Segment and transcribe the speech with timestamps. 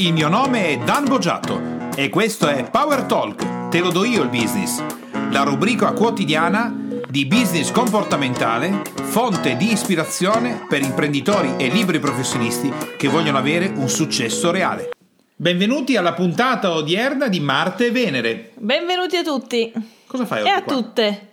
[0.00, 4.22] Il mio nome è Dan Boggiato e questo è Power Talk, te lo do io
[4.22, 4.82] il business,
[5.30, 6.74] la rubrica quotidiana
[7.06, 13.90] di business comportamentale, fonte di ispirazione per imprenditori e libri professionisti che vogliono avere un
[13.90, 14.88] successo reale.
[15.36, 18.52] Benvenuti alla puntata odierna di Marte e Venere.
[18.56, 19.70] Benvenuti a tutti.
[20.06, 20.72] Cosa fai E oggi a qua?
[20.72, 21.28] tutte.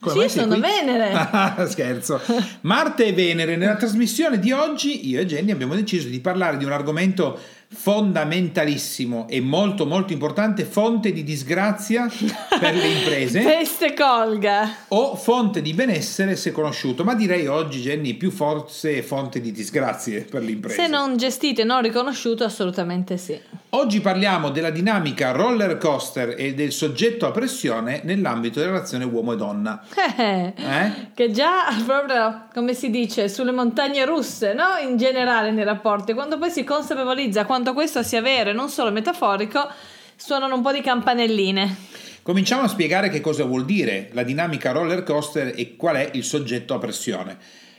[0.00, 0.60] Come sì, sono qui?
[0.60, 1.12] Venere.
[1.30, 2.20] Ah, Scherzo.
[2.62, 3.56] Marte e Venere.
[3.56, 7.38] Nella trasmissione di oggi io e Jenny abbiamo deciso di parlare di un argomento
[7.70, 12.08] fondamentalissimo e molto molto importante, fonte di disgrazia
[12.58, 14.68] per le imprese Peste colga.
[14.88, 20.22] o fonte di benessere se conosciuto, ma direi oggi Jenny più forse fonte di disgrazie
[20.22, 20.82] per le imprese.
[20.82, 23.38] Se non gestito e non riconosciuto, assolutamente sì.
[23.70, 29.34] Oggi parliamo della dinamica roller coaster e del soggetto a pressione nell'ambito della relazione uomo
[29.34, 29.84] e donna.
[29.94, 30.92] Eh, Eh?
[31.12, 34.64] Che già proprio, come si dice, sulle montagne russe, no?
[34.82, 38.90] In generale nei rapporti, quando poi si consapevolizza quanto questo sia vero e non solo
[38.90, 39.68] metaforico,
[40.16, 41.76] suonano un po' di campanelline.
[42.22, 46.24] Cominciamo a spiegare che cosa vuol dire la dinamica roller coaster e qual è il
[46.24, 47.36] soggetto a pressione.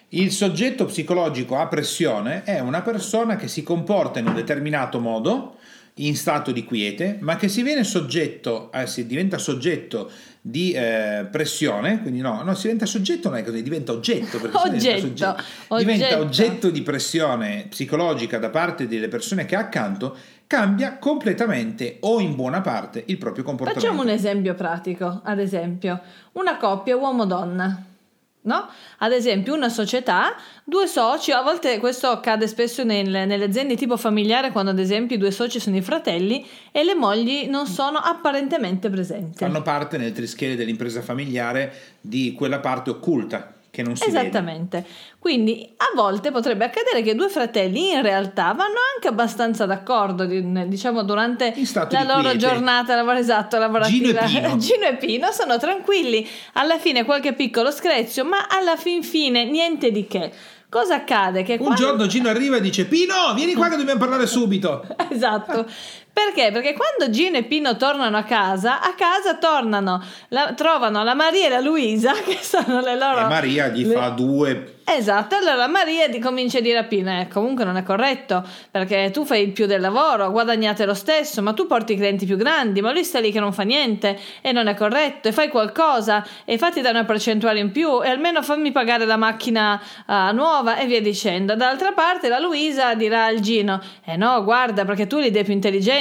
[0.09, 5.57] Il soggetto psicologico a pressione è una persona che si comporta in un determinato modo,
[5.99, 10.09] in stato di quiete, ma che si viene soggetto, eh, si diventa soggetto
[10.41, 14.39] di eh, pressione, quindi no, no, si diventa soggetto, non è così, diventa oggetto.
[14.39, 15.77] perché si diventa Oggetto, soggetto.
[15.77, 16.21] Diventa oggetto.
[16.21, 20.15] oggetto di pressione psicologica da parte delle persone che ha accanto,
[20.47, 23.85] cambia completamente o in buona parte il proprio comportamento.
[23.85, 25.99] Facciamo un esempio pratico, ad esempio,
[26.33, 27.85] una coppia uomo-donna.
[28.49, 28.67] No?
[28.97, 33.95] Ad esempio, una società, due soci, a volte questo accade spesso nel- nelle aziende tipo
[33.95, 37.99] familiare, quando ad esempio i due soci sono i fratelli e le mogli non sono
[37.99, 39.37] apparentemente presenti.
[39.37, 44.19] fanno parte nel trischele dell'impresa familiare di quella parte occulta che non si vede.
[44.19, 44.85] Esattamente.
[45.19, 50.67] Quindi a volte potrebbe accadere che due fratelli in realtà vanno anche abbastanza d'accordo, di-
[50.67, 51.53] diciamo durante
[51.89, 54.25] la loro giornata lavoro- esatto, lavorativa.
[54.25, 54.57] Gino e Pino.
[54.61, 59.91] Gino e Pino sono tranquilli, alla fine qualche piccolo screzio, ma alla fin fine niente
[59.91, 60.31] di che.
[60.69, 61.41] Cosa accade?
[61.41, 64.85] Che Un quando- giorno Gino arriva e dice Pino, vieni qua che dobbiamo parlare subito.
[65.09, 65.65] Esatto.
[66.11, 66.51] Perché?
[66.51, 71.45] Perché quando Gino e Pino tornano a casa, a casa tornano, la- trovano la Maria
[71.45, 73.21] e la Luisa, che sono le loro...
[73.21, 74.73] E Maria gli le- fa due...
[74.91, 79.23] Esatto, allora Maria comincia a dire a Pino, eh, comunque non è corretto, perché tu
[79.23, 82.91] fai più del lavoro, guadagnate lo stesso, ma tu porti i clienti più grandi, ma
[82.91, 86.57] lui sta lì che non fa niente e non è corretto, e fai qualcosa e
[86.57, 90.87] fatti dare una percentuale in più e almeno fammi pagare la macchina ah, nuova e
[90.87, 91.55] via dicendo.
[91.55, 95.43] Dall'altra parte la Luisa dirà al Gino, eh no, guarda, perché tu hai le idee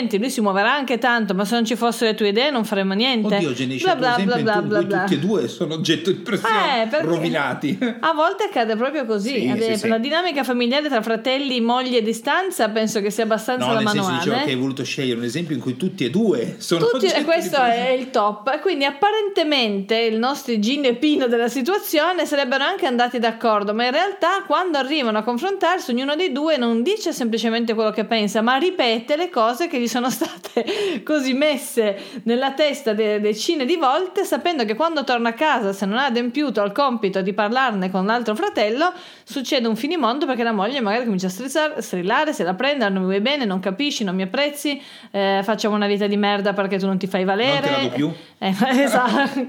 [0.09, 2.65] intelligenti, lui si muoverà anche tanto, ma se non ci fossero le tue idee non
[2.65, 3.37] faremo niente.
[3.37, 5.27] Oddio, Jenny, Bla bla bla bla cui bla tutti e bla.
[5.27, 7.79] due sono oggetto di pressione, Eh, rovinati.
[8.01, 9.41] A volte accade proprio così.
[9.41, 9.89] Sì, Ad sì.
[9.89, 13.89] La dinamica familiare tra fratelli, mogli e distanza penso che sia abbastanza No, da nel
[13.89, 14.25] senso manuale.
[14.25, 17.25] dicevo che hai voluto scegliere un esempio in cui tutti e due sono Tutti- oggetto
[17.25, 18.49] questo è il top.
[18.55, 23.85] E Quindi apparentemente i nostri Gino e Pino della situazione sarebbero anche andati d'accordo, ma
[23.85, 28.41] in realtà quando arrivano a confrontarsi ognuno dei due non dice semplicemente quello che pensa,
[28.43, 30.65] ma ripete le cose che gli sono state
[31.04, 35.87] così messe nella testa de- decine di volte, sapendo che quando torna a casa, se
[35.87, 38.93] non ha adempiuto al compito di parlarne con l'altro fratello,
[39.25, 43.00] succede un finimondo perché la moglie magari comincia a strizzar- strillare, se la prende, non
[43.03, 46.78] mi vuoi bene, non capisci, non mi apprezzi, eh, facciamo una vita di merda perché
[46.78, 47.47] tu non ti fai valere.
[47.49, 48.12] Non te la do più.
[48.41, 49.47] Eh, esatto.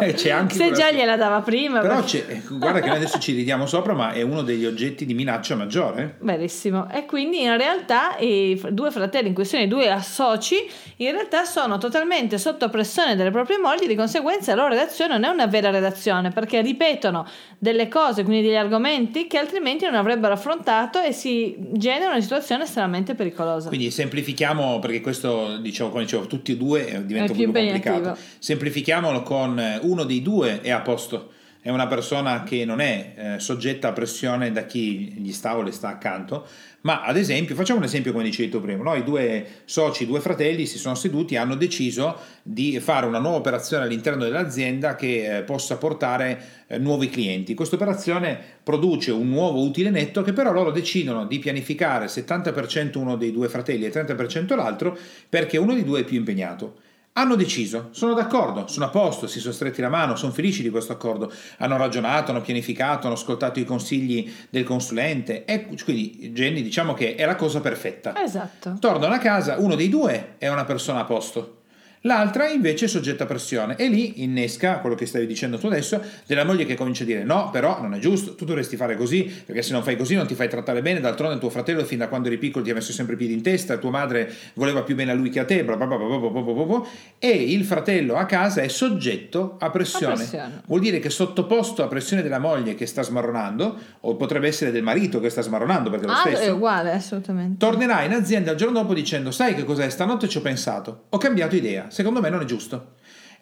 [0.00, 1.78] Eh, Se quella- già gliela dava prima.
[1.78, 5.04] Però perché- ecco, guarda che noi adesso ci ridiamo sopra, ma è uno degli oggetti
[5.06, 6.16] di minaccia maggiore.
[6.18, 6.90] Verissimo.
[6.90, 10.56] E quindi in realtà i due fratelli, in questione i due soci,
[10.96, 15.30] in realtà sono totalmente sotto pressione delle proprie mogli, di conseguenza la loro redazione non
[15.30, 17.26] è una vera redazione, perché ripetono
[17.58, 22.64] delle cose, quindi degli argomenti che altrimenti non avrebbero affrontato e si genera una situazione
[22.64, 23.68] estremamente pericolosa.
[23.68, 28.16] Quindi semplifichiamo, perché questo, diciamo, come dicevo, tutti e due eh, diventa più complicato.
[28.38, 31.40] Semplifichiamolo con eh, uno dei due è a posto.
[31.64, 35.62] È una persona che non è eh, soggetta a pressione da chi gli sta o
[35.62, 36.44] le sta accanto,
[36.80, 38.96] ma ad esempio, facciamo un esempio come dicevi tu prima, no?
[38.96, 43.20] i due soci, i due fratelli si sono seduti e hanno deciso di fare una
[43.20, 47.54] nuova operazione all'interno dell'azienda che eh, possa portare eh, nuovi clienti.
[47.54, 53.14] Questa operazione produce un nuovo utile netto che però loro decidono di pianificare 70% uno
[53.14, 54.98] dei due fratelli e 30% l'altro
[55.28, 56.81] perché uno dei due è più impegnato.
[57.14, 60.70] Hanno deciso, sono d'accordo, sono a posto, si sono stretti la mano, sono felici di
[60.70, 66.62] questo accordo, hanno ragionato, hanno pianificato, hanno ascoltato i consigli del consulente e quindi Jenny
[66.62, 68.14] diciamo che è la cosa perfetta.
[68.18, 68.76] Esatto.
[68.80, 71.61] Tornano a casa, uno dei due è una persona a posto,
[72.04, 76.02] L'altra invece è soggetta a pressione e lì innesca quello che stavi dicendo tu adesso
[76.26, 79.22] della moglie che comincia a dire no, però non è giusto, tu dovresti fare così,
[79.46, 82.08] perché se non fai così non ti fai trattare bene, d'altronde tuo fratello fin da
[82.08, 84.96] quando eri piccolo ti ha messo sempre i piedi in testa, tua madre voleva più
[84.96, 86.82] bene a lui che a te, bla bla bla bla bla bla bla,
[87.18, 90.12] e il fratello a casa è soggetto a pressione.
[90.12, 90.62] A pressione.
[90.66, 94.82] Vuol dire che sottoposto a pressione della moglie che sta smarronando, o potrebbe essere del
[94.82, 96.42] marito che sta smarronando, perché è lo Ah, stesso.
[96.42, 97.58] è uguale, assolutamente.
[97.64, 99.88] Tornerà in azienda il giorno dopo dicendo: Sai che cos'è?
[99.88, 102.94] Stanotte ci ho pensato, ho cambiato idea, secondo me non è giusto.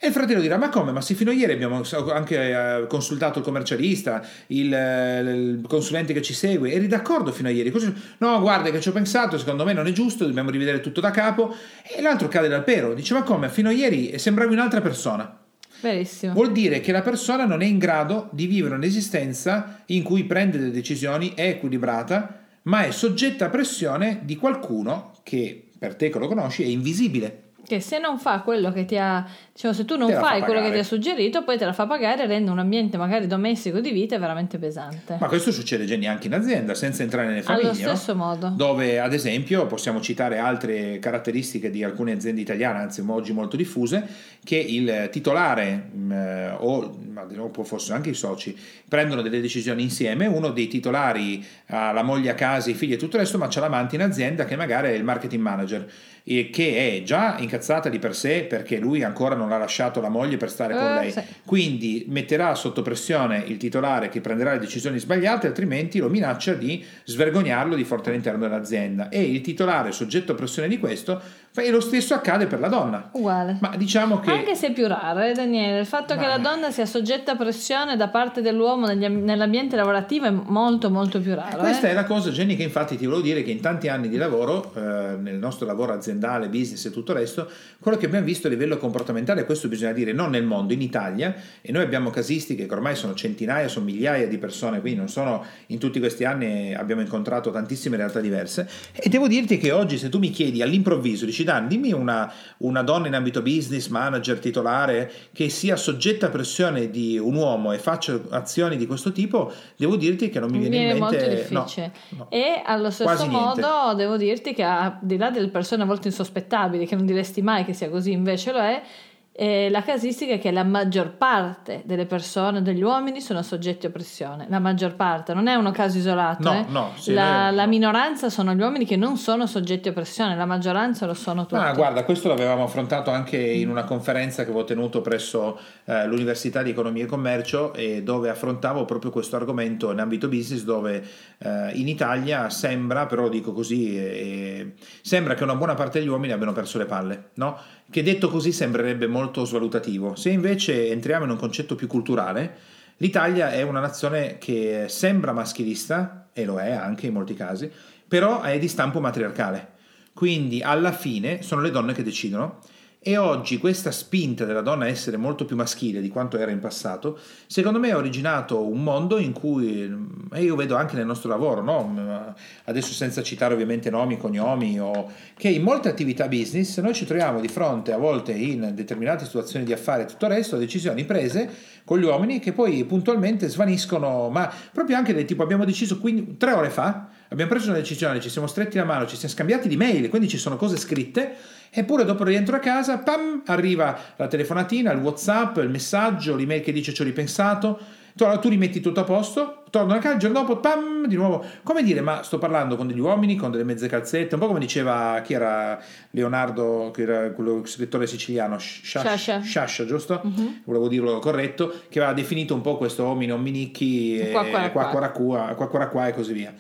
[0.03, 0.93] E il fratello dirà: Ma come?
[0.93, 1.83] Ma sì, fino a ieri abbiamo
[2.13, 6.73] anche eh, consultato il commercialista, il, eh, il consulente che ci segue.
[6.73, 7.71] Eri d'accordo fino a ieri?
[7.71, 11.01] Così, no, guarda che ci ho pensato, secondo me non è giusto, dobbiamo rivedere tutto
[11.01, 11.55] da capo.
[11.83, 13.51] E l'altro cade dal pero, dice: Ma come?
[13.51, 15.39] Fino a ieri sembravi un'altra persona.
[15.83, 16.33] Verissimo.
[16.33, 20.59] Vuol dire che la persona non è in grado di vivere un'esistenza in cui prende
[20.59, 26.19] delle decisioni, è equilibrata, ma è soggetta a pressione di qualcuno che, per te che
[26.19, 27.50] lo conosci, è invisibile.
[27.67, 30.43] Che se non fa quello che ti ha, diciamo, se tu non la fa fai
[30.43, 33.27] quello che ti ha suggerito, poi te la fa pagare e rende un ambiente magari
[33.27, 35.17] domestico di vita veramente pesante.
[35.21, 37.87] Ma questo succede Jenny anche in azienda, senza entrare nelle Allo famiglie.
[37.87, 37.95] no?
[37.95, 38.53] stesso modo.
[38.55, 44.07] Dove, ad esempio, possiamo citare altre caratteristiche di alcune aziende italiane, anzi oggi molto diffuse,
[44.45, 48.57] che il titolare mh, eh, o ma dopo forse anche i soci
[48.89, 52.97] prendono delle decisioni insieme, uno dei titolari ha la moglie a casa, i figli e
[52.97, 55.89] tutto il resto, ma c'è l'amante in azienda che magari è il marketing manager
[56.25, 60.37] che è già incazzata di per sé perché lui ancora non ha lasciato la moglie
[60.37, 61.15] per stare con Eh, lei.
[61.45, 66.85] Quindi metterà sotto pressione il titolare che prenderà le decisioni sbagliate, altrimenti lo minaccia di
[67.05, 69.09] svergognarlo di fronte all'interno dell'azienda.
[69.09, 71.21] E il titolare, soggetto a pressione di questo,
[71.53, 73.11] e lo stesso accade per la donna.
[73.13, 73.57] Uguale.
[73.61, 76.39] Ma diciamo che Anche se è più raro, eh, Daniele, il fatto che Ma- la
[76.39, 81.21] donna sia soggetta a pressione da parte dell'uomo negli am- nell'ambiente lavorativo è molto molto
[81.21, 81.59] più raro.
[81.59, 81.91] questa eh.
[81.91, 84.73] è la cosa, Jenny, che infatti ti volevo dire che in tanti anni di lavoro,
[84.75, 87.51] eh, nel nostro lavoro aziendale, business e tutto il resto,
[87.81, 91.35] quello che abbiamo visto a livello comportamentale, questo bisogna dire non nel mondo, in Italia,
[91.61, 95.45] e noi abbiamo casistiche che ormai sono centinaia, sono migliaia di persone, quindi non sono
[95.67, 100.09] in tutti questi anni abbiamo incontrato tantissime realtà diverse, e devo dirti che oggi se
[100.09, 105.11] tu mi chiedi all'improvviso, dici Dan, dimmi una, una donna in ambito business, manager, titolare,
[105.33, 109.97] che sia soggetta a pressione di un uomo e faccia azioni di questo tipo, devo
[109.97, 111.17] dirti che non mi viene, Viene in mente...
[111.17, 111.93] molto no, difficile.
[112.11, 112.27] no.
[112.31, 116.87] E allo stesso modo devo dirti che al di là delle persone a volte insospettabili,
[116.87, 118.83] che non diresti mai che sia così, invece lo è,
[119.33, 123.91] eh, la casistica è che la maggior parte delle persone, degli uomini, sono soggetti a
[123.91, 124.47] pressione.
[124.49, 126.51] La maggior parte, non è uno caso isolato.
[126.51, 126.65] No, eh.
[126.69, 130.37] no, sì, la, è- la minoranza sono gli uomini che non sono soggetti a pressione,
[130.37, 131.63] la maggioranza lo sono tutti.
[131.63, 136.63] Ah, guarda, questo l'avevamo affrontato anche in una conferenza che avevo tenuto presso eh, l'Università
[136.63, 141.03] di Economia e Commercio e dove affrontavo proprio questo argomento in ambito business dove
[141.39, 146.33] eh, in Italia sembra, però dico così, eh, sembra che una buona parte degli uomini
[146.33, 147.59] abbiano perso le palle, no?
[147.91, 150.15] Che detto così sembrerebbe molto svalutativo.
[150.15, 152.57] Se invece entriamo in un concetto più culturale,
[152.99, 157.69] l'Italia è una nazione che sembra maschilista, e lo è anche in molti casi,
[158.07, 159.73] però è di stampo matriarcale.
[160.13, 162.61] Quindi alla fine sono le donne che decidono
[163.03, 166.59] e oggi questa spinta della donna a essere molto più maschile di quanto era in
[166.59, 169.91] passato, secondo me ha originato un mondo in cui,
[170.31, 172.35] e io vedo anche nel nostro lavoro, no?
[172.65, 177.41] adesso senza citare ovviamente nomi, cognomi, o, che in molte attività business noi ci troviamo
[177.41, 181.49] di fronte a volte in determinate situazioni di affari e tutto il resto, decisioni prese
[181.85, 186.37] con gli uomini che poi puntualmente svaniscono, ma proprio anche del tipo abbiamo deciso quindi,
[186.37, 189.69] tre ore fa, abbiamo preso una decisione, ci siamo stretti la mano, ci siamo scambiati
[189.69, 191.35] di mail, quindi ci sono cose scritte,
[191.71, 196.73] eppure dopo rientro a casa, pam, arriva la telefonatina, il whatsapp, il messaggio, l'email che
[196.73, 197.79] dice ci ho ripensato,
[198.13, 201.83] tu, rimetti tutto a posto, torno a casa, il giorno dopo, pam, di nuovo, come
[201.83, 205.23] dire, ma sto parlando con degli uomini, con delle mezze calzette, un po' come diceva,
[205.25, 209.41] chi era Leonardo, che era quello scrittore siciliano, Sciascia.
[209.41, 210.21] Sciascia, giusto?
[210.23, 210.63] Mhm.
[210.65, 214.89] Volevo dirlo corretto, che aveva definito un po' questo omino minicchi, e Qua, qua, qua.
[214.89, 216.53] qua, qua, qua, qua, qua e così via.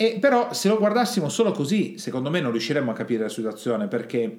[0.00, 3.88] E però se lo guardassimo solo così, secondo me non riusciremmo a capire la situazione
[3.88, 4.38] perché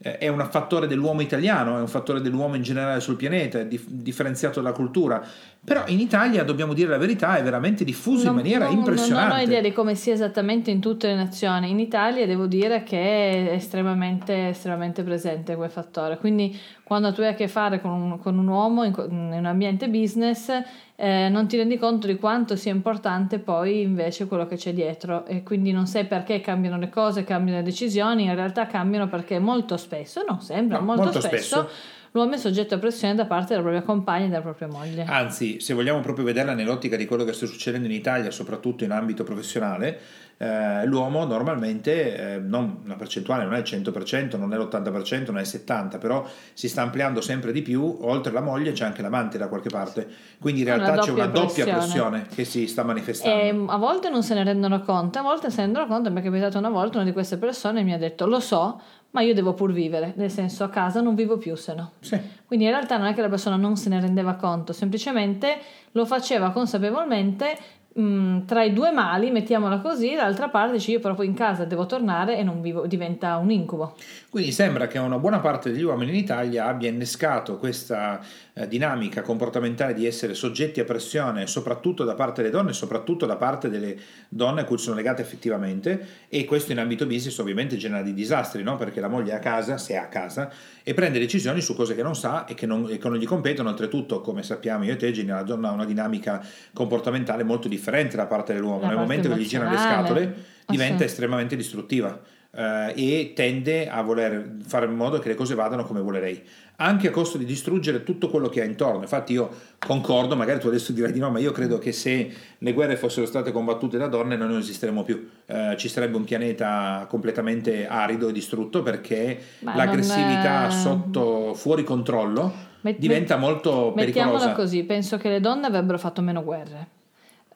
[0.00, 3.66] eh, è un fattore dell'uomo italiano, è un fattore dell'uomo in generale sul pianeta, è
[3.66, 5.22] dif- differenziato dalla cultura.
[5.62, 9.28] Però in Italia, dobbiamo dire la verità, è veramente diffuso in Non- maniera non- impressionante.
[9.28, 11.68] Non ho idea di come sia esattamente in tutte le nazioni.
[11.68, 16.16] In Italia devo dire che è estremamente, estremamente presente quel fattore.
[16.16, 16.56] Quindi
[16.88, 19.90] quando tu hai a che fare con un, con un uomo in, in un ambiente
[19.90, 20.50] business,
[20.96, 25.26] eh, non ti rendi conto di quanto sia importante poi invece quello che c'è dietro.
[25.26, 28.24] E quindi non sai perché cambiano le cose, cambiano le decisioni.
[28.24, 31.68] In realtà cambiano perché molto spesso, non sempre, No, molto, molto spesso, spesso.
[32.12, 35.04] l'uomo è soggetto a pressione da parte della propria compagna e della propria moglie.
[35.04, 38.92] Anzi, se vogliamo proprio vederla nell'ottica di quello che sta succedendo in Italia, soprattutto in
[38.92, 40.00] ambito professionale,
[40.38, 45.38] eh, l'uomo normalmente, eh, non, la percentuale non è il 100%, non è l'80%, non
[45.38, 49.02] è il 70%, però si sta ampliando sempre di più, oltre la moglie c'è anche
[49.02, 50.08] l'amante da qualche parte,
[50.40, 52.20] quindi in realtà Una c'è una doppia doppia pressione.
[52.20, 53.40] pressione che si sta manifestando.
[53.40, 56.10] E a volte non se ne rendono conto, a volte se ne rendono conto.
[56.10, 58.80] Mi è capitato una volta una di queste persone mi ha detto: Lo so,
[59.10, 61.92] ma io devo pur vivere, nel senso a casa non vivo più se no.
[62.00, 62.18] Sì.
[62.46, 65.58] Quindi in realtà non è che la persona non se ne rendeva conto, semplicemente
[65.92, 67.58] lo faceva consapevolmente.
[68.00, 71.86] Mh, tra i due mali, mettiamola così, dall'altra parte dice io proprio in casa devo
[71.86, 73.96] tornare e non vivo, diventa un incubo.
[74.30, 78.20] Quindi sembra che una buona parte degli uomini in Italia abbia innescato questa
[78.66, 83.68] dinamica comportamentale di essere soggetti a pressione, soprattutto da parte delle donne, soprattutto da parte
[83.68, 83.96] delle
[84.28, 88.62] donne a cui sono legate effettivamente, e questo in ambito business ovviamente genera dei disastri,
[88.62, 88.76] no?
[88.76, 90.50] perché la moglie è a casa, se è a casa,
[90.82, 93.26] e prende decisioni su cose che non sa e che non, e che non gli
[93.26, 97.68] competono, oltretutto, come sappiamo io e te, Gini, la donna ha una dinamica comportamentale molto
[97.68, 98.82] differente da parte dell'uomo.
[98.82, 102.20] La Nel momento che gli girano le scatole, Ah, diventa estremamente distruttiva
[102.58, 106.42] eh, e tende a voler fare in modo che le cose vadano come vuole lei,
[106.80, 109.02] anche a costo di distruggere tutto quello che ha intorno.
[109.02, 109.48] Infatti io
[109.78, 113.26] concordo, magari tu adesso dirai di no, ma io credo che se le guerre fossero
[113.26, 118.28] state combattute da donne noi non esisteremmo più, Eh, ci sarebbe un pianeta completamente arido
[118.28, 124.52] e distrutto perché Ma l'aggressività è- sotto fuori controllo Met- diventa molto Mettiamola pericolosa.
[124.52, 126.88] così, penso che le donne avrebbero fatto meno guerre.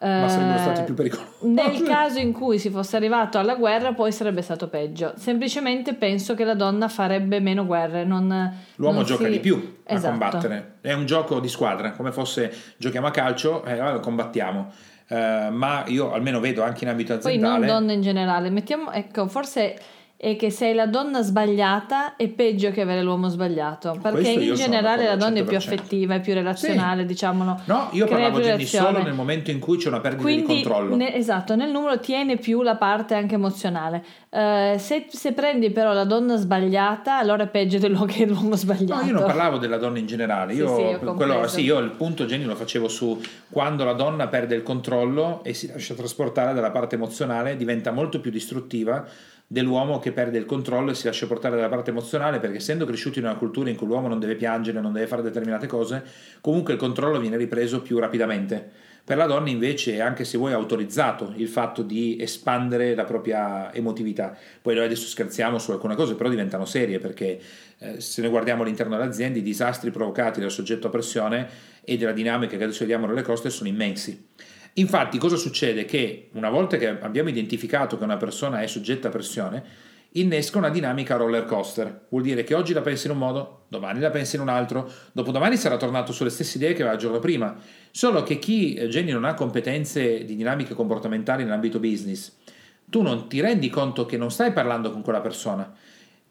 [0.03, 1.31] Ma sarebbero Eh, stati più pericolosi.
[1.49, 5.13] Nel caso in cui si fosse arrivato alla guerra, poi sarebbe stato peggio.
[5.17, 8.05] Semplicemente penso che la donna farebbe meno guerre.
[8.05, 8.27] Non,
[8.77, 10.11] L'uomo non gioca si- di più a Esatto.
[10.11, 14.73] combattere, è un gioco di squadra, come fosse giochiamo a calcio e allora combattiamo.
[15.09, 18.51] Eh, ma io almeno vedo anche in ambito Poi non aziendale donne in generale.
[18.51, 19.77] Mettiamo, ecco, forse
[20.23, 23.99] è che sei la donna sbagliata è peggio che avere l'uomo sbagliato.
[24.01, 25.59] Perché in generale la donna è più 100%.
[25.59, 27.63] affettiva, è più relazionale, diciamolo.
[27.65, 30.95] No, io parlavo Jenny solo nel momento in cui c'è una perdita Quindi, di controllo.
[30.95, 34.05] ne- esatto, nel numero tiene più la parte anche emozionale.
[34.31, 39.03] Eh, se, se prendi però la donna sbagliata, allora è peggio dell'uomo che l'uomo sbagliato.
[39.03, 41.81] No, io non parlavo della donna in generale, Sì, io, sì, ho quello, sì, io
[41.81, 45.95] il punto Jenny lo facevo su quando la donna perde il controllo e si lascia
[45.95, 49.05] trasportare dalla parte emozionale, diventa molto più distruttiva
[49.47, 53.19] dell'uomo che perde il controllo e si lascia portare dalla parte emozionale perché essendo cresciuti
[53.19, 56.03] in una cultura in cui l'uomo non deve piangere, non deve fare determinate cose,
[56.41, 58.91] comunque il controllo viene ripreso più rapidamente.
[59.05, 63.75] Per la donna invece è anche se vuoi autorizzato il fatto di espandere la propria
[63.75, 64.37] emotività.
[64.63, 67.41] Poi noi adesso scherziamo su alcune cose, però diventano serie perché
[67.79, 71.49] eh, se noi guardiamo all'interno delle aziende i disastri provocati dal soggetto a pressione
[71.83, 74.29] e della dinamica che adesso vediamo nelle coste sono immensi.
[74.75, 75.85] Infatti cosa succede?
[75.85, 79.65] Che una volta che abbiamo identificato che una persona è soggetta a pressione,
[80.13, 82.07] innesca una dinamica roller coaster.
[82.09, 84.91] Vuol dire che oggi la pensi in un modo, domani la pensi in un altro,
[85.13, 87.55] dopodomani sarà tornato sulle stesse idee che aveva il giorno prima.
[87.91, 92.33] Solo che chi, eh, Jenny, non ha competenze di dinamiche comportamentali nell'ambito business,
[92.87, 95.73] tu non ti rendi conto che non stai parlando con quella persona,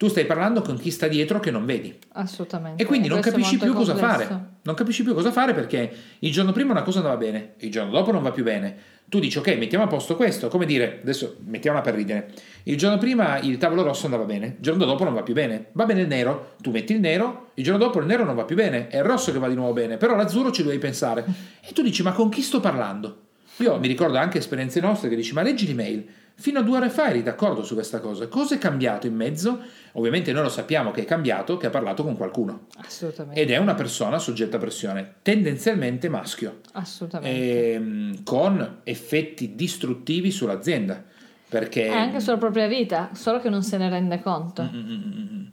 [0.01, 1.95] tu stai parlando con chi sta dietro che non vedi.
[2.13, 2.81] Assolutamente.
[2.81, 4.45] E quindi non Questo è capisci più cosa fare.
[4.63, 7.91] Non capisci più cosa fare perché il giorno prima una cosa andava bene, il giorno
[7.91, 8.75] dopo non va più bene.
[9.05, 12.31] Tu dici ok, mettiamo a posto questo, come dire, adesso mettiamola per ridere.
[12.63, 15.67] Il giorno prima il tavolo rosso andava bene, il giorno dopo non va più bene.
[15.73, 18.45] Va bene il nero, tu metti il nero, il giorno dopo il nero non va
[18.45, 21.23] più bene, è il rosso che va di nuovo bene, però l'azzurro ci devi pensare.
[21.61, 23.19] E tu dici ma con chi sto parlando?
[23.57, 26.07] Io mi ricordo anche esperienze nostre che dici ma leggi l'email.
[26.41, 28.27] Fino a due ore fa eri d'accordo su questa cosa.
[28.27, 29.59] Cosa è cambiato in mezzo?
[29.91, 33.39] Ovviamente noi lo sappiamo che è cambiato, che ha parlato con qualcuno Assolutamente.
[33.39, 37.73] ed è una persona soggetta a pressione, tendenzialmente maschio, Assolutamente.
[37.73, 41.03] ehm, con effetti distruttivi sull'azienda.
[41.47, 44.63] Perché E anche sulla propria vita, solo che non se ne rende conto.
[44.63, 45.45] Mm,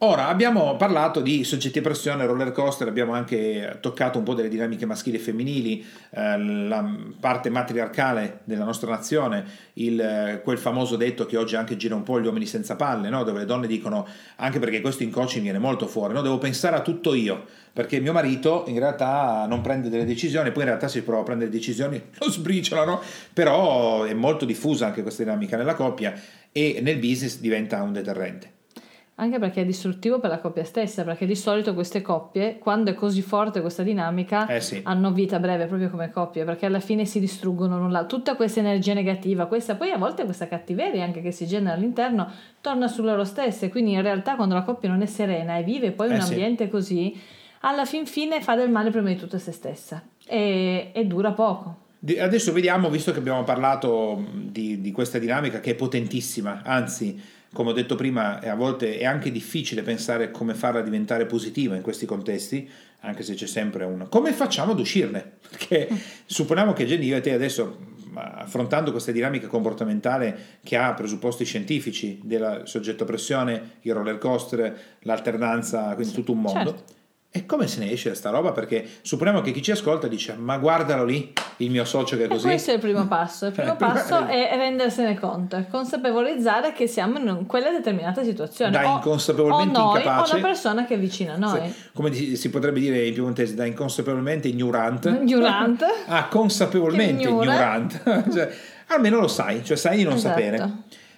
[0.00, 4.48] Ora abbiamo parlato di soggetti a pressione, roller coaster, abbiamo anche toccato un po' delle
[4.48, 6.88] dinamiche maschili e femminili, eh, la
[7.18, 12.04] parte matriarcale della nostra nazione, il, eh, quel famoso detto che oggi anche gira un
[12.04, 13.24] po' gli uomini senza palle, no?
[13.24, 16.22] dove le donne dicono, anche perché questo in coaching viene molto fuori, no?
[16.22, 20.62] devo pensare a tutto io, perché mio marito in realtà non prende delle decisioni, poi
[20.62, 23.00] in realtà si prova a prendere decisioni, lo sbriciolano,
[23.32, 26.14] però è molto diffusa anche questa dinamica nella coppia
[26.52, 28.57] e nel business diventa un deterrente.
[29.20, 32.94] Anche perché è distruttivo per la coppia stessa, perché di solito queste coppie, quando è
[32.94, 34.80] così forte questa dinamica, Eh sì.
[34.84, 38.16] hanno vita breve proprio come coppie, perché alla fine si distruggono l'un l'altro.
[38.16, 42.30] Tutta questa energia negativa, questa, poi a volte questa cattiveria anche che si genera all'interno,
[42.60, 43.70] torna su loro stesse.
[43.70, 46.34] Quindi in realtà quando la coppia non è serena e vive poi Eh un sì.
[46.34, 47.20] ambiente così,
[47.62, 51.32] alla fin fine fa del male prima di tutto a se stessa e, e dura
[51.32, 51.86] poco.
[52.20, 57.20] Adesso vediamo, visto che abbiamo parlato di, di questa dinamica che è potentissima, anzi,
[57.52, 61.82] come ho detto prima, a volte è anche difficile pensare come farla diventare positiva in
[61.82, 62.68] questi contesti,
[63.00, 65.36] anche se c'è sempre un come facciamo ad uscirne?
[65.48, 65.88] Perché
[66.26, 72.20] supponiamo che Jenny, io e te adesso affrontando questa dinamica comportamentale che ha presupposti scientifici
[72.22, 76.70] del soggetto pressione, il roller coaster, l'alternanza, quindi tutto un mondo.
[76.70, 76.96] Certo.
[77.30, 78.52] E come se ne esce da sta roba?
[78.52, 82.24] Perché supponiamo che chi ci ascolta dice: Ma guardalo lì, il mio socio che è
[82.24, 82.46] E così.
[82.46, 83.46] questo è il primo passo.
[83.46, 88.70] Il primo Eh, passo è rendersene conto, consapevolizzare che siamo in quella determinata situazione.
[88.70, 90.32] Da O- inconsapevolmente o noi, incapace.
[90.32, 91.74] O una persona che è vicina a noi.
[91.92, 95.84] Come si potrebbe dire in piemontese, da inconsapevolmente ignorante Ignorante.
[96.08, 97.44] a consapevolmente ignora.
[97.44, 98.24] ignorante.
[98.32, 98.50] Cioè,
[98.86, 100.34] almeno lo sai, cioè sai di non Esatto.
[100.34, 100.72] sapere.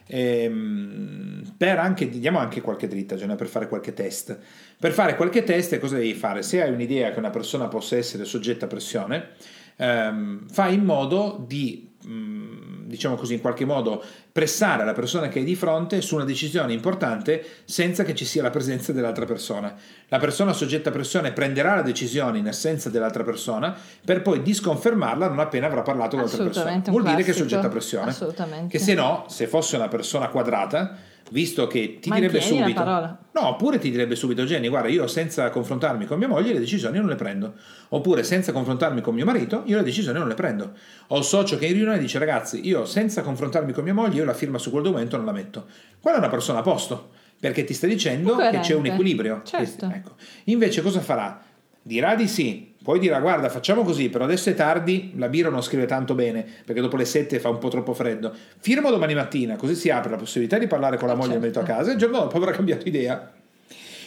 [0.09, 1.29] Ehm,
[1.61, 4.35] per anche, diamo anche qualche dritta, cioè per fare qualche test.
[4.79, 6.43] Per fare qualche test, cosa devi fare?
[6.43, 9.33] Se hai un'idea che una persona possa essere soggetta a pressione,
[9.76, 14.02] ehm, fai in modo di, mm, diciamo così, in qualche modo
[14.33, 18.40] pressare la persona che hai di fronte su una decisione importante senza che ci sia
[18.40, 19.75] la presenza dell'altra persona.
[20.09, 25.29] La persona soggetta a pressione prenderà la decisione in assenza dell'altra persona per poi disconfermarla
[25.29, 26.83] non appena avrà parlato con l'altra persona.
[26.87, 27.49] Vuol dire che è classico.
[27.50, 28.09] soggetta a pressione.
[28.09, 28.79] Assolutamente.
[28.79, 32.84] Che se no, se fosse una persona quadrata, visto che ti Mantieni direbbe subito.
[33.32, 36.99] No, oppure ti direbbe subito Jenny, guarda, io senza confrontarmi con mia moglie le decisioni
[36.99, 37.54] non le prendo.
[37.90, 40.72] Oppure senza confrontarmi con mio marito, io le decisioni non le prendo.
[41.08, 44.25] Ho il socio che in riunione dice ragazzi, io senza confrontarmi con mia moglie, io
[44.25, 45.66] la firma su quel documento non la metto.
[46.00, 49.42] Quella è una persona a posto, perché ti sta dicendo che c'è un equilibrio.
[49.44, 49.90] Certo.
[49.92, 50.14] Ecco.
[50.44, 51.42] Invece cosa farà?
[51.82, 55.62] Dirà di sì, poi dirà guarda facciamo così, però adesso è tardi, la birra non
[55.62, 58.32] scrive tanto bene, perché dopo le 7 fa un po' troppo freddo.
[58.58, 61.40] Firmo domani mattina, così si apre la possibilità di parlare con la moglie e il
[61.40, 61.76] marito a Certo.
[61.78, 63.32] casa e il giorno dopo avrà cambiato idea.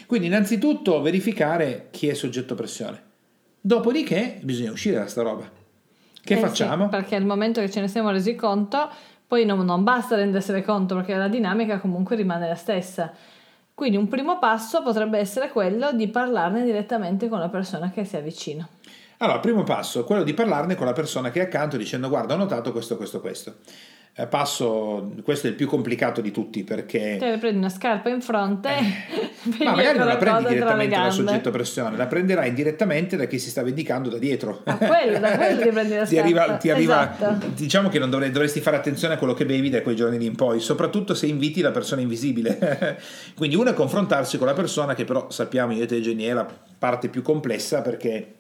[0.06, 3.02] Quindi innanzitutto verificare chi è soggetto a pressione.
[3.62, 5.50] Dopodiché bisogna uscire da sta roba.
[6.24, 6.90] Che Eh sì, facciamo?
[6.90, 8.90] perché al momento che ce ne siamo resi conto,
[9.28, 13.12] poi non, non basta rendersene conto perché la dinamica comunque rimane la stessa.
[13.74, 18.16] Quindi un primo passo potrebbe essere quello di parlarne direttamente con la persona che si
[18.16, 18.68] avvicina.
[19.18, 22.38] Allora, primo passo quello di parlarne con la persona che è accanto dicendo guarda ho
[22.38, 23.56] notato questo, questo, questo.
[24.16, 27.18] Eh, passo, questo è il più complicato di tutti perché...
[27.20, 29.64] Le prendi una scarpa in fronte Eh.
[29.66, 33.40] Ma magari non la prendi direttamente dal soggetto a pressione, la prenderai indirettamente da chi
[33.40, 34.62] si sta vendicando da dietro.
[34.66, 36.58] Ah, quello, da quello ti prendi la ti arriva, scarpa.
[36.58, 37.48] ti arriva- Esatto.
[37.56, 40.28] diciamo che non dovrei- dovresti fare attenzione a quello che bevi da quei giorni lì
[40.28, 43.00] in poi, soprattutto se inviti la persona invisibile.
[43.36, 46.34] Quindi uno è confrontarsi con la persona che però sappiamo io e te Jenny è
[46.34, 48.34] la parte più complessa perché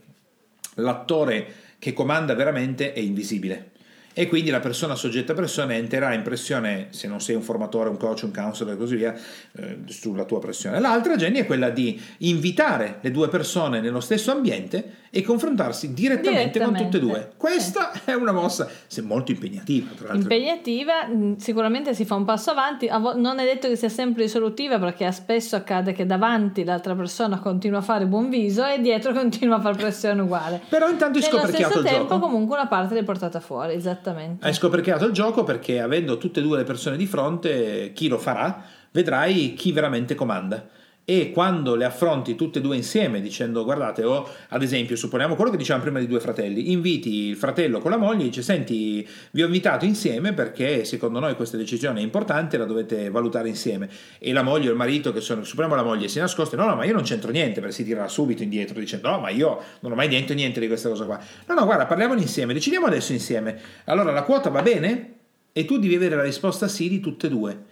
[0.76, 1.48] l'attore
[1.80, 3.72] che comanda veramente è invisibile.
[4.14, 7.90] E quindi la persona soggetta a pressione entrerà in pressione, se non sei un formatore,
[7.90, 9.14] un coach, un counselor e così via,
[9.54, 10.80] eh, sulla tua pressione.
[10.80, 16.60] L'altra, Jenny, è quella di invitare le due persone nello stesso ambiente e confrontarsi direttamente,
[16.60, 17.10] con tutte e due.
[17.10, 20.34] Direttamente, Questa è una mossa se molto impegnativa, tra l'altro.
[20.34, 24.80] Impegnativa, mh, sicuramente si fa un passo avanti, non è detto che sia sempre risolutiva
[24.80, 29.58] perché spesso accade che davanti l'altra persona continua a fare buon viso e dietro continua
[29.58, 30.62] a fare pressione uguale.
[30.70, 32.20] Però intanto Nello scoperchiato stesso il tempo gioco.
[32.20, 34.03] comunque una parte l'hai portata fuori, esattamente.
[34.42, 38.18] Hai scoperchiato il gioco perché avendo tutte e due le persone di fronte, chi lo
[38.18, 40.82] farà, vedrai chi veramente comanda.
[41.06, 45.52] E quando le affronti tutte e due insieme, dicendo guardate, o ad esempio, supponiamo quello
[45.52, 49.06] che dicevamo prima di due fratelli, inviti il fratello con la moglie e dice senti,
[49.32, 53.90] vi ho invitato insieme perché secondo noi questa decisione è importante, la dovete valutare insieme.
[54.18, 56.76] E la moglie o il marito, che sono, supponiamo la moglie, si nascoste, no, no,
[56.76, 59.92] ma io non c'entro niente, perché si tirerà subito indietro dicendo no, ma io non
[59.92, 61.20] ho mai detto niente di questa cosa qua.
[61.48, 63.60] No, no, guarda, parliamone insieme, decidiamo adesso insieme.
[63.86, 65.16] Allora la quota va bene?
[65.52, 67.64] E tu devi avere la risposta sì di tutte e due.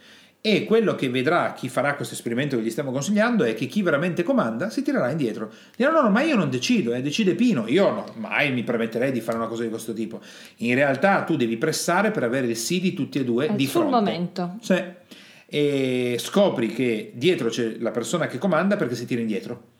[0.44, 3.80] E quello che vedrà chi farà questo esperimento che gli stiamo consigliando è che chi
[3.80, 5.52] veramente comanda si tirerà indietro.
[5.76, 7.68] Dirà: No, no, ma io non decido, eh, decide Pino.
[7.68, 10.20] Io no, mai mi permetterei di fare una cosa di questo tipo.
[10.56, 13.66] In realtà tu devi pressare per avere il sì di tutti e due È di
[13.66, 13.94] sul fronte.
[13.94, 14.56] momento.
[14.60, 14.82] Sì.
[15.46, 19.70] E scopri che dietro c'è la persona che comanda perché si tira indietro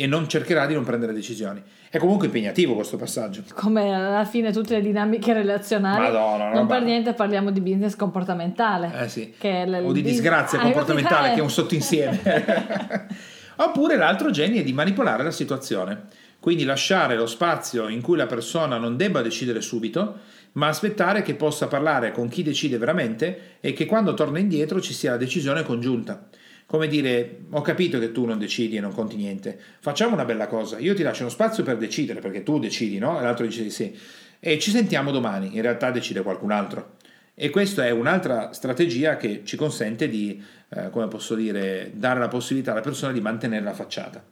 [0.00, 1.60] e non cercherà di non prendere decisioni.
[1.90, 3.42] È comunque impegnativo questo passaggio.
[3.52, 6.00] Come alla fine tutte le dinamiche relazionali.
[6.02, 8.92] Madonna, non per niente parliamo di business comportamentale.
[9.02, 9.34] Eh sì.
[9.36, 12.20] che è l- o di disgrazia Ah, comportamentale che è un sottoinsieme.
[13.56, 16.02] Oppure l'altro genio è di manipolare la situazione,
[16.38, 20.18] quindi lasciare lo spazio in cui la persona non debba decidere subito,
[20.52, 24.92] ma aspettare che possa parlare con chi decide veramente e che quando torna indietro ci
[24.94, 26.28] sia la decisione congiunta.
[26.68, 30.46] Come dire, ho capito che tu non decidi e non conti niente, facciamo una bella
[30.48, 33.18] cosa, io ti lascio uno spazio per decidere, perché tu decidi, no?
[33.18, 33.98] E l'altro dice di sì.
[34.38, 36.96] E ci sentiamo domani, in realtà decide qualcun altro.
[37.32, 42.28] E questa è un'altra strategia che ci consente di, eh, come posso dire, dare la
[42.28, 44.22] possibilità alla persona di mantenere la facciata.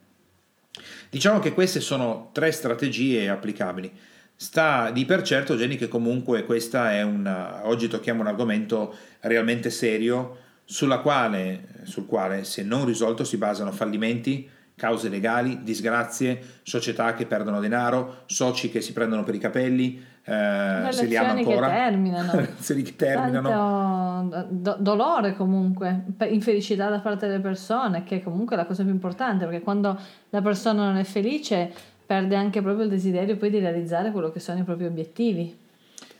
[1.09, 3.91] Diciamo che queste sono tre strategie applicabili.
[4.35, 7.67] Sta di per certo, Jenny, che comunque questa è una.
[7.67, 10.45] Oggi tocchiamo un argomento realmente serio
[11.01, 17.59] quale, sul quale, se non risolto, si basano fallimenti, cause legali, disgrazie, società che perdono
[17.59, 21.67] denaro, soci che si prendono per i capelli, eh, se li ama ancora.
[21.67, 22.31] che terminano.
[22.59, 23.49] Che terminano.
[23.49, 28.91] Tanto do- dolore comunque, infelicità da parte delle persone, che comunque è la cosa più
[28.91, 29.97] importante, perché quando
[30.29, 31.71] la persona non è felice
[32.05, 35.65] perde anche proprio il desiderio poi di realizzare quello che sono i propri obiettivi.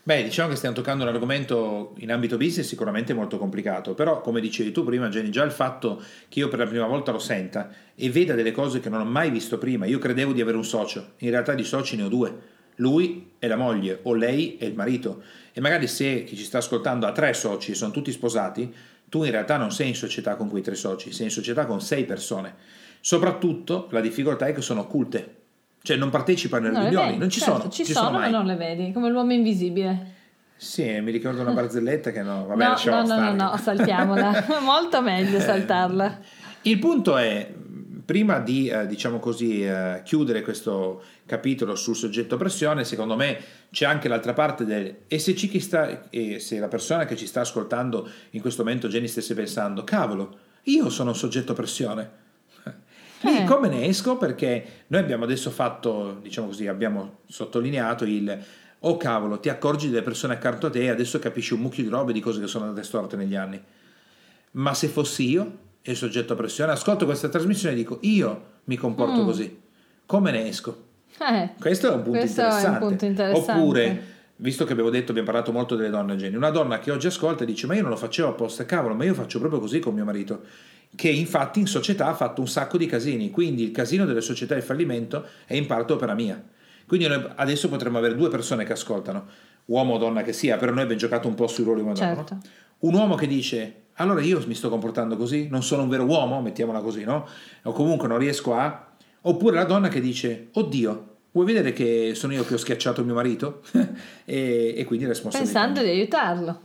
[0.08, 4.40] Beh, diciamo che stiamo toccando un argomento in ambito business sicuramente molto complicato, però come
[4.40, 7.70] dicevi tu prima Jenny, già il fatto che io per la prima volta lo senta
[7.94, 10.64] e veda delle cose che non ho mai visto prima, io credevo di avere un
[10.64, 12.34] socio, in realtà di soci ne ho due,
[12.76, 15.24] lui è la moglie o lei è il marito.
[15.52, 18.74] E magari se chi ci sta ascoltando ha tre soci e sono tutti sposati,
[19.10, 21.82] tu in realtà non sei in società con quei tre soci, sei in società con
[21.82, 22.56] sei persone.
[23.02, 25.47] Soprattutto la difficoltà è che sono occulte,
[25.82, 27.72] cioè non partecipano alle riunioni, non ci certo, sono.
[27.72, 30.16] Ci, ci sono, sono ma non le vedi, come l'uomo invisibile.
[30.58, 35.02] Sì, mi ricordo una barzelletta che no, vabbè, no, no, no, no, no, saltiamola, molto
[35.02, 36.20] meglio saltarla.
[36.64, 37.50] Il punto è,
[38.04, 43.38] prima di, eh, diciamo così, eh, chiudere questo capitolo sul soggetto pressione, secondo me
[43.70, 47.16] c'è anche l'altra parte del, e se, ci chi sta, e se la persona che
[47.16, 52.26] ci sta ascoltando in questo momento, Jenny, stesse pensando, cavolo, io sono un soggetto pressione,
[53.22, 53.44] Lì eh.
[53.46, 54.18] come ne esco?
[54.18, 58.46] Perché noi abbiamo adesso fatto, diciamo così, abbiamo sottolineato il
[58.80, 61.90] oh cavolo, ti accorgi delle persone accanto a te e adesso capisci un mucchio di
[61.90, 63.62] robe di cose che sono andate storte negli anni.
[64.52, 68.76] Ma se fossi io, il soggetto a pressione, ascolto questa trasmissione e dico io mi
[68.76, 69.26] comporto mm.
[69.26, 69.62] così,
[70.06, 70.86] come ne esco?
[71.20, 72.68] Eh, questo è un punto, interessante.
[72.68, 73.52] Un punto interessante.
[73.52, 74.04] Oppure,
[74.38, 77.44] visto che abbiamo detto, abbiamo parlato molto delle donne, Jenny, una donna che oggi ascolta
[77.44, 79.96] e dice ma io non lo facevo apposta, cavolo, ma io faccio proprio così con
[79.96, 80.44] mio marito
[80.96, 84.56] che infatti in società ha fatto un sacco di casini, quindi il casino delle società
[84.56, 86.42] e il fallimento è in parte opera mia.
[86.88, 89.26] Quindi noi adesso potremmo avere due persone che ascoltano,
[89.66, 92.34] uomo o donna che sia, però noi abbiamo giocato un po' sui ruoli uomo certo.
[92.34, 92.42] no?
[92.80, 96.42] Un uomo che dice allora io mi sto comportando così, non sono un vero uomo,
[96.42, 97.28] mettiamola così, no?
[97.64, 98.86] O comunque non riesco a...
[99.22, 103.16] Oppure la donna che dice oddio, vuoi vedere che sono io che ho schiacciato mio
[103.16, 103.62] marito?
[104.24, 105.60] e, e, quindi responsabilità.
[105.60, 106.62] Pensando di aiutarlo.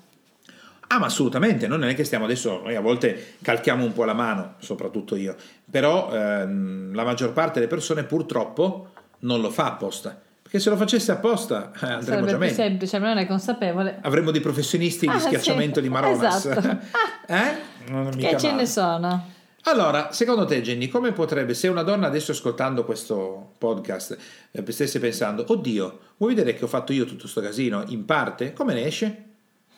[0.94, 4.04] Ah, ma assolutamente, noi non è che stiamo adesso, noi a volte calchiamo un po'
[4.04, 5.34] la mano, soprattutto io,
[5.70, 10.20] però ehm, la maggior parte delle persone purtroppo non lo fa apposta.
[10.42, 12.54] Perché se lo facesse apposta eh, andremmo Sarebbe già più meglio.
[12.54, 13.98] semplice, ma non è consapevole.
[14.02, 16.44] Avremmo dei professionisti di Ah, schiacciamento sì, di Maronas.
[16.44, 16.68] esatto.
[17.26, 17.54] eh?
[17.88, 18.60] Non è mica Che ce male.
[18.60, 19.30] ne sono?
[19.62, 24.18] Allora, secondo te Jenny, come potrebbe, se una donna adesso ascoltando questo podcast
[24.50, 27.82] eh, stesse pensando, oddio, vuoi vedere che ho fatto io tutto questo casino?
[27.86, 29.24] In parte, come ne esce?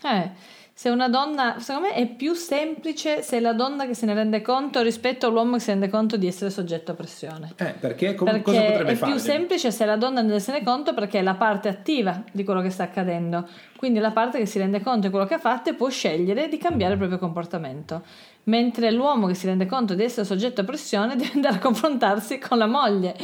[0.03, 0.31] Eh,
[0.77, 4.15] se una donna, secondo me è più semplice se è la donna che se ne
[4.15, 7.53] rende conto rispetto all'uomo che si rende conto di essere soggetto a pressione.
[7.57, 9.13] Eh, perché, Com- Perché cosa potrebbe è fare?
[9.13, 12.43] più semplice se la donna ne se ne conto perché è la parte attiva di
[12.43, 15.39] quello che sta accadendo, quindi la parte che si rende conto di quello che ha
[15.39, 18.03] fatto e può scegliere di cambiare il proprio comportamento.
[18.47, 22.39] Mentre l'uomo che si rende conto di essere soggetto a pressione deve andare a confrontarsi
[22.41, 23.15] con la moglie,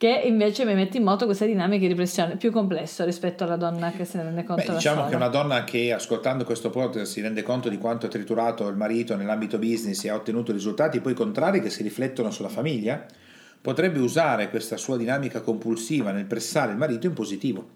[0.00, 3.90] che invece mi mette in moto queste dinamiche di pressione più complesso rispetto alla donna
[3.90, 7.20] che se ne rende conto Beh, diciamo che una donna che ascoltando questo podcast si
[7.20, 11.12] rende conto di quanto ha triturato il marito nell'ambito business e ha ottenuto risultati poi
[11.12, 13.04] contrari che si riflettono sulla famiglia,
[13.60, 17.72] potrebbe usare questa sua dinamica compulsiva nel pressare il marito in positivo.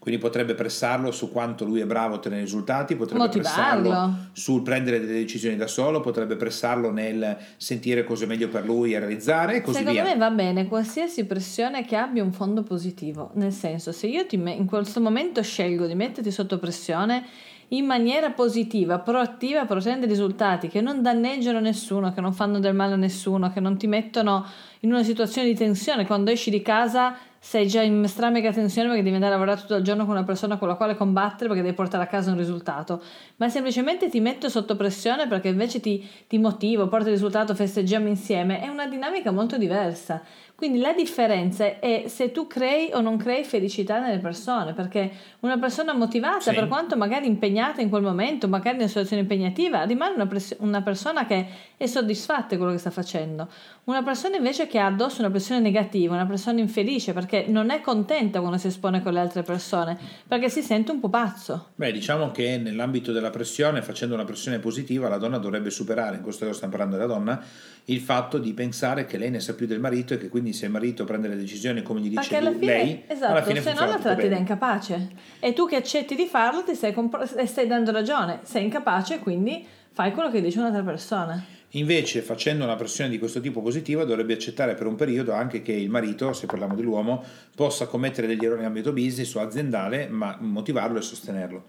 [0.00, 3.82] Quindi potrebbe pressarlo su quanto lui è bravo a ottenere risultati, potrebbe Motivarlo.
[3.90, 8.64] pressarlo sul prendere delle decisioni da solo, potrebbe pressarlo nel sentire cosa è meglio per
[8.64, 10.10] lui e realizzare e così Secondo via.
[10.12, 14.36] me va bene qualsiasi pressione che abbia un fondo positivo, nel senso se io ti
[14.36, 17.24] me- in questo momento scelgo di metterti sotto pressione
[17.72, 22.74] in maniera positiva, proattiva per ottenere risultati che non danneggiano nessuno, che non fanno del
[22.74, 24.46] male a nessuno, che non ti mettono
[24.80, 28.88] in una situazione di tensione quando esci di casa sei già in stra mega tensione
[28.88, 31.48] perché devi andare a lavorare tutto il giorno con una persona con la quale combattere
[31.48, 33.02] perché devi portare a casa un risultato,
[33.36, 38.08] ma semplicemente ti metto sotto pressione perché invece ti, ti motivo, porto il risultato, festeggiamo
[38.08, 40.22] insieme, è una dinamica molto diversa.
[40.58, 45.08] Quindi la differenza è se tu crei o non crei felicità nelle persone, perché
[45.40, 46.52] una persona motivata, Sì.
[46.52, 50.56] per quanto magari impegnata in quel momento, magari in una situazione impegnativa, rimane una, press-
[50.58, 53.48] una persona che è soddisfatta di quello che sta facendo.
[53.84, 57.80] Una persona invece che ha addosso una pressione negativa, una persona infelice, perché non è
[57.80, 61.68] contenta quando si espone con le altre persone, perché si sente un po' pazzo.
[61.76, 66.22] Beh, diciamo che nell'ambito della pressione, facendo una pressione positiva, la donna dovrebbe superare, in
[66.22, 67.40] questo caso stiamo parlando della donna,
[67.84, 70.66] il fatto di pensare che lei ne sa più del marito e che quindi se
[70.66, 73.72] il marito prende le decisioni come gli dice lui- fine, lei, esatto, alla fine se
[73.72, 75.08] no la tratti da incapace.
[75.40, 79.64] E tu che accetti di farlo ti stai, compor- stai dando ragione, sei incapace, quindi
[79.92, 81.44] fai quello che dice un'altra persona.
[81.72, 85.72] Invece, facendo una pressione di questo tipo positiva, dovrebbe accettare per un periodo anche che
[85.72, 87.22] il marito, se parliamo dell'uomo,
[87.54, 91.64] possa commettere degli errori in ambito business o aziendale, ma motivarlo e sostenerlo.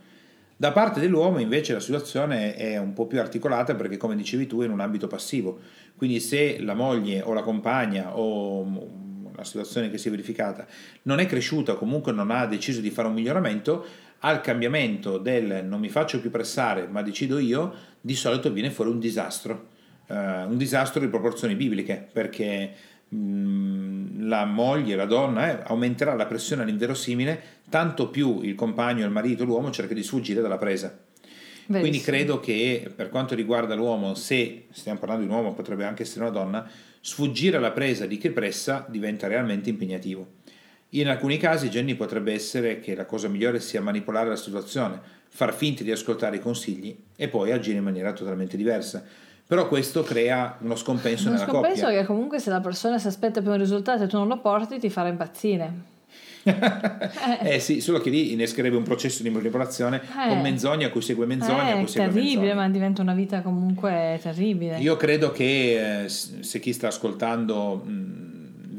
[0.59, 4.59] Da parte dell'uomo invece la situazione è un po' più articolata perché come dicevi tu
[4.59, 5.57] è in un ambito passivo,
[5.95, 10.67] quindi se la moglie o la compagna o la situazione che si è verificata,
[11.03, 13.85] non è cresciuta, comunque non ha deciso di fare un miglioramento,
[14.19, 18.91] al cambiamento del non mi faccio più pressare ma decido io, di solito viene fuori
[18.91, 19.67] un disastro,
[20.07, 22.73] uh, un disastro di proporzioni bibliche, perché
[23.09, 29.43] la moglie, la donna, eh, aumenterà la pressione all'inverosimile, tanto più il compagno, il marito,
[29.45, 30.87] l'uomo cerca di sfuggire dalla presa.
[31.67, 31.79] Verissimo.
[31.79, 36.03] Quindi credo che per quanto riguarda l'uomo, se stiamo parlando di un uomo, potrebbe anche
[36.03, 36.67] essere una donna,
[37.01, 40.37] sfuggire alla presa di chi pressa diventa realmente impegnativo.
[40.93, 45.53] In alcuni casi, Jenny, potrebbe essere che la cosa migliore sia manipolare la situazione, far
[45.53, 49.05] finta di ascoltare i consigli e poi agire in maniera totalmente diversa.
[49.49, 51.81] Però questo crea uno scompenso uno nella scompenso coppia.
[51.81, 54.37] Scompenso che comunque se la persona si aspetta più un risultato e tu non lo
[54.37, 55.73] porti ti farà impazzire.
[57.41, 60.27] eh sì, solo che lì innescherebbe un processo di manipolazione eh.
[60.27, 61.79] con menzogna a cui segue menzogna.
[61.79, 64.77] Eh, segue terribile, ma diventa una vita comunque terribile.
[64.77, 68.28] Io credo che eh, se chi sta ascoltando mh,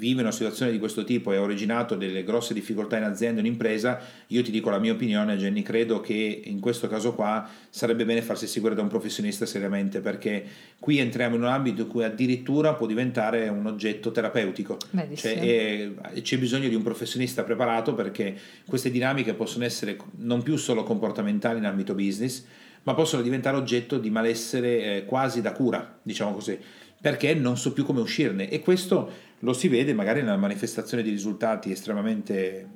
[0.01, 3.47] vive una situazione di questo tipo e ha originato delle grosse difficoltà in azienda in
[3.47, 8.07] impresa, io ti dico la mia opinione, Jenny, credo che in questo caso qua sarebbe
[8.07, 10.43] bene farsi seguire da un professionista seriamente, perché
[10.79, 14.79] qui entriamo in un ambito in cui addirittura può diventare un oggetto terapeutico.
[15.21, 18.35] Cioè, e, c'è bisogno di un professionista preparato perché
[18.67, 22.43] queste dinamiche possono essere non più solo comportamentali in ambito business,
[22.85, 26.59] ma possono diventare oggetto di malessere eh, quasi da cura, diciamo così,
[27.01, 31.11] perché non so più come uscirne e questo lo si vede magari nella manifestazione di
[31.11, 32.68] risultati estremamente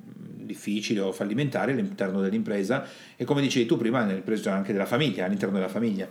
[0.45, 5.25] difficili o fallimentari all'interno dell'impresa e come dicevi tu prima nel preso anche della famiglia,
[5.25, 6.07] all'interno della famiglia.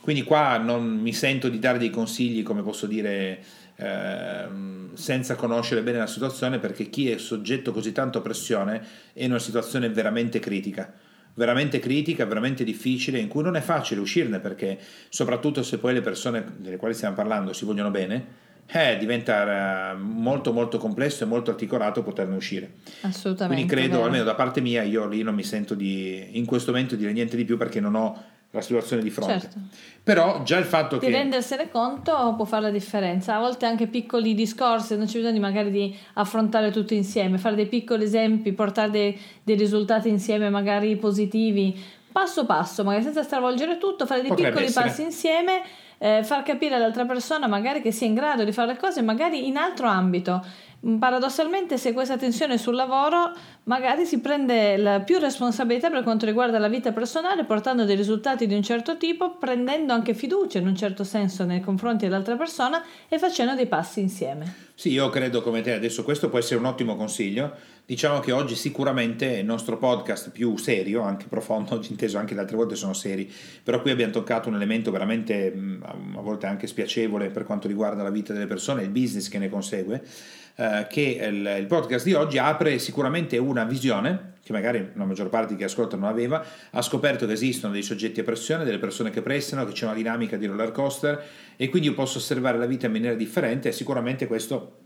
[0.00, 3.42] Quindi qua non mi sento di dare dei consigli, come posso dire,
[3.76, 4.46] eh,
[4.94, 9.30] senza conoscere bene la situazione, perché chi è soggetto così tanto a pressione è in
[9.30, 10.92] una situazione veramente critica
[11.34, 14.78] veramente critica, veramente difficile, in cui non è facile uscirne perché
[15.08, 18.26] soprattutto se poi le persone delle quali stiamo parlando si vogliono bene,
[18.66, 22.74] eh, diventa eh, molto molto complesso e molto articolato poterne uscire.
[23.02, 23.64] Assolutamente.
[23.64, 24.04] Quindi credo, vero.
[24.04, 27.36] almeno da parte mia, io lì non mi sento di, in questo momento dire niente
[27.36, 28.22] di più perché non ho
[28.52, 29.40] la situazione di fronte.
[29.40, 29.58] Certo.
[30.02, 31.12] Però già il fatto di che...
[31.12, 33.36] rendersene conto può fare la differenza.
[33.36, 37.54] A volte anche piccoli discorsi, non c'è bisogno di magari di affrontare tutto insieme, fare
[37.54, 41.78] dei piccoli esempi, portare dei, dei risultati insieme magari positivi,
[42.10, 44.86] passo passo, magari senza stravolgere tutto, fare dei Potrebbe piccoli essere.
[44.86, 45.62] passi insieme
[46.02, 49.46] eh, far capire all'altra persona magari che sia in grado di fare le cose magari
[49.46, 50.44] in altro ambito.
[50.84, 53.32] Mm, paradossalmente, se questa tensione sul lavoro,
[53.64, 58.54] magari si prende più responsabilità per quanto riguarda la vita personale, portando dei risultati di
[58.54, 63.20] un certo tipo, prendendo anche fiducia in un certo senso nei confronti dell'altra persona e
[63.20, 64.70] facendo dei passi insieme.
[64.74, 67.54] Sì, io credo come te, adesso questo può essere un ottimo consiglio
[67.92, 72.40] Diciamo che oggi sicuramente il nostro podcast più serio, anche profondo, oggi inteso anche le
[72.40, 73.30] altre volte sono seri,
[73.62, 78.08] però qui abbiamo toccato un elemento veramente a volte anche spiacevole per quanto riguarda la
[78.08, 80.02] vita delle persone e il business che ne consegue,
[80.54, 85.28] eh, che il, il podcast di oggi apre sicuramente una visione che magari la maggior
[85.28, 89.10] parte che ascolta non aveva, ha scoperto che esistono dei soggetti a pressione, delle persone
[89.10, 91.22] che pressano, che c'è una dinamica di roller coaster
[91.56, 94.78] e quindi io posso osservare la vita in maniera differente e sicuramente questo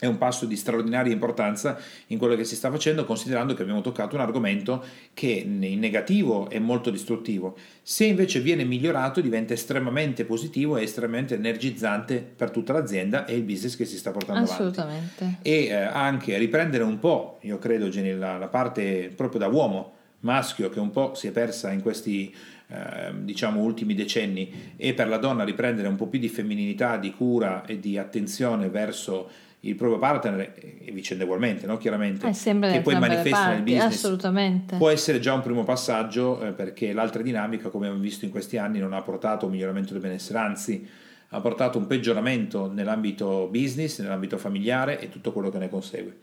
[0.00, 3.82] è un passo di straordinaria importanza in quello che si sta facendo, considerando che abbiamo
[3.82, 4.82] toccato un argomento
[5.14, 7.56] che in negativo è molto distruttivo.
[7.82, 13.42] Se invece viene migliorato diventa estremamente positivo e estremamente energizzante per tutta l'azienda e il
[13.42, 15.22] business che si sta portando Assolutamente.
[15.22, 15.48] avanti.
[15.48, 19.98] E eh, anche riprendere un po', io credo, Jenny, la, la parte proprio da uomo
[20.20, 22.34] maschio che un po' si è persa in questi
[22.68, 27.12] eh, diciamo ultimi decenni e per la donna riprendere un po' più di femminilità, di
[27.12, 29.28] cura e di attenzione verso
[29.60, 31.76] il proprio partner e vicendevolmente, no?
[31.76, 34.76] chiaramente, eh, che poi manifesta nel business, assolutamente.
[34.76, 38.56] può essere già un primo passaggio eh, perché l'altra dinamica, come abbiamo visto in questi
[38.56, 40.88] anni, non ha portato un miglioramento del benessere, anzi
[41.32, 46.16] ha portato un peggioramento nell'ambito business, nell'ambito familiare e tutto quello che ne consegue.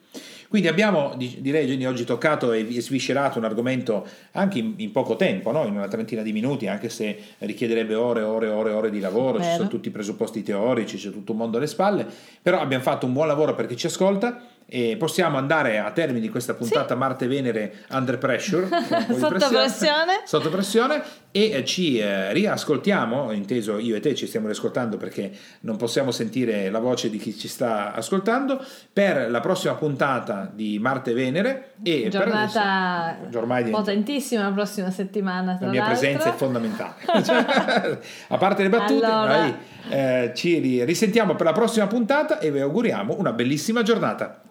[0.50, 5.52] Quindi abbiamo, direi Jenny, oggi toccato e sviscerato un argomento anche in, in poco tempo,
[5.52, 5.66] no?
[5.66, 9.00] in una trentina di minuti, anche se richiederebbe ore e ore e ore, ore di
[9.00, 9.50] lavoro, Vero.
[9.50, 12.06] ci sono tutti i presupposti teorici, c'è tutto un mondo alle spalle,
[12.42, 16.20] però abbiamo fatto un buon lavoro per chi ci ascolta e possiamo andare a termine
[16.20, 17.00] di questa puntata sì.
[17.00, 18.68] Marte Venere Under Pressure
[19.18, 19.64] sotto pressione.
[19.64, 24.98] pressione sotto pressione e eh, ci eh, riascoltiamo inteso io e te ci stiamo riascoltando
[24.98, 30.52] perché non possiamo sentire la voce di chi ci sta ascoltando per la prossima puntata
[30.54, 35.98] di Marte Venere e giornata adesso, potentissima la prossima settimana la mia l'altro.
[35.98, 39.40] presenza è fondamentale cioè, a parte le battute allora.
[39.40, 39.56] noi
[39.90, 44.42] eh, ci risentiamo per la prossima puntata e vi auguriamo una bellissima giornata